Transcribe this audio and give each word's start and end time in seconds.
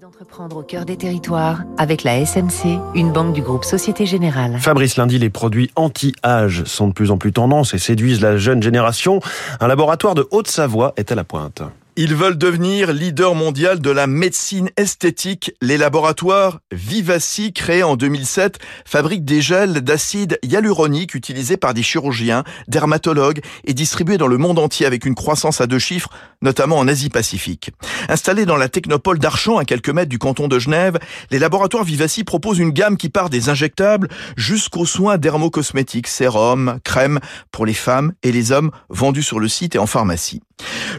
d'entreprendre 0.00 0.56
au 0.56 0.62
cœur 0.62 0.84
des 0.84 0.96
territoires 0.96 1.62
avec 1.78 2.02
la 2.02 2.24
SNC, 2.24 2.80
une 2.94 3.12
banque 3.12 3.32
du 3.32 3.42
groupe 3.42 3.64
Société 3.64 4.06
Générale. 4.06 4.58
Fabrice 4.58 4.96
Lundi, 4.96 5.18
les 5.18 5.30
produits 5.30 5.70
anti-âge 5.76 6.64
sont 6.64 6.88
de 6.88 6.92
plus 6.92 7.10
en 7.10 7.18
plus 7.18 7.32
tendance 7.32 7.74
et 7.74 7.78
séduisent 7.78 8.20
la 8.20 8.36
jeune 8.36 8.62
génération. 8.62 9.20
Un 9.60 9.68
laboratoire 9.68 10.14
de 10.14 10.26
Haute-Savoie 10.30 10.94
est 10.96 11.12
à 11.12 11.14
la 11.14 11.22
pointe. 11.22 11.62
Ils 11.96 12.16
veulent 12.16 12.36
devenir 12.36 12.92
leader 12.92 13.36
mondial 13.36 13.78
de 13.78 13.90
la 13.90 14.08
médecine 14.08 14.68
esthétique. 14.76 15.52
Les 15.62 15.76
laboratoires 15.76 16.58
Vivaci, 16.72 17.52
créés 17.52 17.84
en 17.84 17.94
2007, 17.94 18.58
fabriquent 18.84 19.24
des 19.24 19.40
gels 19.40 19.74
d'acide 19.80 20.40
hyaluronique 20.42 21.14
utilisés 21.14 21.56
par 21.56 21.72
des 21.72 21.84
chirurgiens, 21.84 22.42
dermatologues 22.66 23.42
et 23.64 23.74
distribués 23.74 24.18
dans 24.18 24.26
le 24.26 24.38
monde 24.38 24.58
entier 24.58 24.86
avec 24.86 25.06
une 25.06 25.14
croissance 25.14 25.60
à 25.60 25.68
deux 25.68 25.78
chiffres, 25.78 26.08
notamment 26.42 26.78
en 26.78 26.88
Asie-Pacifique. 26.88 27.70
Installés 28.08 28.44
dans 28.44 28.56
la 28.56 28.68
technopole 28.68 29.20
d'Archamps, 29.20 29.58
à 29.58 29.64
quelques 29.64 29.90
mètres 29.90 30.10
du 30.10 30.18
canton 30.18 30.48
de 30.48 30.58
Genève, 30.58 30.98
les 31.30 31.38
laboratoires 31.38 31.84
Vivaci 31.84 32.24
proposent 32.24 32.58
une 32.58 32.72
gamme 32.72 32.96
qui 32.96 33.08
part 33.08 33.30
des 33.30 33.50
injectables 33.50 34.08
jusqu'aux 34.36 34.86
soins 34.86 35.16
dermocosmétiques, 35.16 36.08
sérums, 36.08 36.80
crèmes 36.82 37.20
pour 37.52 37.66
les 37.66 37.72
femmes 37.72 38.14
et 38.24 38.32
les 38.32 38.50
hommes 38.50 38.72
vendus 38.88 39.22
sur 39.22 39.38
le 39.38 39.46
site 39.46 39.76
et 39.76 39.78
en 39.78 39.86
pharmacie. 39.86 40.42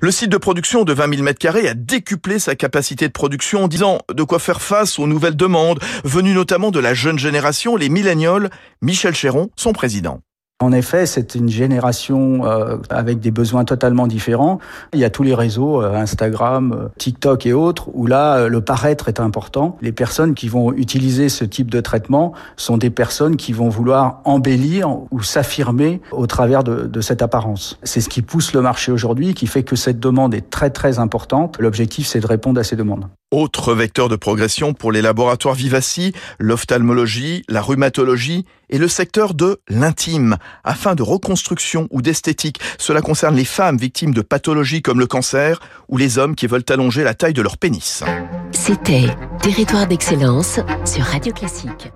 Le 0.01 0.11
site 0.11 0.29
de 0.29 0.37
production 0.37 0.83
de 0.83 0.93
20 0.93 1.15
000 1.15 1.27
m2 1.27 1.67
a 1.67 1.73
décuplé 1.73 2.39
sa 2.39 2.55
capacité 2.55 3.07
de 3.07 3.13
production 3.13 3.63
en 3.63 3.67
disant 3.67 3.99
de 4.13 4.23
quoi 4.23 4.39
faire 4.39 4.61
face 4.61 4.99
aux 4.99 5.07
nouvelles 5.07 5.37
demandes 5.37 5.79
venues 6.03 6.33
notamment 6.33 6.71
de 6.71 6.79
la 6.79 6.93
jeune 6.93 7.19
génération, 7.19 7.75
les 7.75 7.89
millénioles. 7.89 8.49
Michel 8.81 9.15
Chéron, 9.15 9.49
son 9.55 9.73
président. 9.73 10.21
En 10.61 10.71
effet, 10.71 11.05
c'est 11.05 11.35
une 11.35 11.49
génération 11.49 12.45
euh, 12.45 12.77
avec 12.89 13.19
des 13.19 13.31
besoins 13.31 13.65
totalement 13.65 14.07
différents. 14.07 14.59
Il 14.93 15.01
y 15.01 15.03
a 15.03 15.09
tous 15.09 15.23
les 15.23 15.33
réseaux, 15.33 15.81
euh, 15.81 15.93
Instagram, 15.93 16.71
euh, 16.71 16.87
TikTok 16.97 17.45
et 17.45 17.51
autres, 17.51 17.89
où 17.93 18.07
là, 18.07 18.47
le 18.47 18.61
paraître 18.61 19.09
est 19.09 19.19
important. 19.19 19.77
Les 19.81 19.91
personnes 19.91 20.33
qui 20.33 20.47
vont 20.47 20.71
utiliser 20.71 21.27
ce 21.27 21.43
type 21.43 21.69
de 21.69 21.81
traitement 21.81 22.31
sont 22.55 22.77
des 22.77 22.89
personnes 22.89 23.35
qui 23.35 23.51
vont 23.51 23.67
vouloir 23.67 24.21
embellir 24.23 24.89
ou 25.11 25.21
s'affirmer 25.21 26.01
au 26.13 26.25
travers 26.25 26.63
de, 26.63 26.85
de 26.85 27.01
cette 27.01 27.21
apparence. 27.21 27.77
C'est 27.83 27.99
ce 27.99 28.07
qui 28.07 28.21
pousse 28.21 28.53
le 28.53 28.61
marché 28.61 28.93
aujourd'hui, 28.93 29.33
qui 29.33 29.47
fait 29.47 29.63
que 29.63 29.75
cette 29.75 29.99
demande 29.99 30.33
est 30.33 30.49
très 30.49 30.69
très 30.69 30.99
importante. 30.99 31.57
L'objectif, 31.59 32.07
c'est 32.07 32.21
de 32.21 32.27
répondre 32.27 32.61
à 32.61 32.63
ces 32.63 32.77
demandes. 32.77 33.09
Autre 33.35 33.73
vecteur 33.73 34.07
de 34.07 34.15
progression 34.15 34.73
pour 34.73 34.93
les 34.93 35.01
laboratoires 35.01 35.55
Vivaci, 35.55 36.13
l'ophtalmologie, 36.39 37.43
la 37.49 37.61
rhumatologie 37.61 38.45
et 38.69 38.77
le 38.77 38.87
secteur 38.87 39.33
de 39.33 39.59
l'intime, 39.67 40.37
afin 40.63 40.95
de 40.95 41.03
reconstruction 41.03 41.89
ou 41.91 42.01
d'esthétique. 42.01 42.61
Cela 42.77 43.01
concerne 43.01 43.35
les 43.35 43.43
femmes 43.43 43.75
victimes 43.75 44.13
de 44.13 44.21
pathologies 44.21 44.81
comme 44.81 45.01
le 45.01 45.05
cancer 45.05 45.59
ou 45.89 45.97
les 45.97 46.17
hommes 46.17 46.35
qui 46.35 46.47
veulent 46.47 46.63
allonger 46.69 47.03
la 47.03 47.13
taille 47.13 47.33
de 47.33 47.41
leur 47.41 47.57
pénis. 47.57 48.05
C'était 48.51 49.13
Territoire 49.41 49.85
d'excellence 49.85 50.61
sur 50.85 51.03
Radio 51.03 51.33
Classique. 51.33 51.91